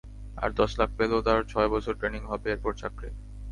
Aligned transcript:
আর 0.37 0.49
দশ 0.51 0.71
লাখ 0.79 0.89
পেলেও, 0.97 1.21
তার 1.21 1.39
ছয়বছর 1.43 1.93
ট্রেনিং 1.93 2.21
হবে, 2.25 2.47
এরপর 2.51 2.71
চাকরি। 2.73 3.09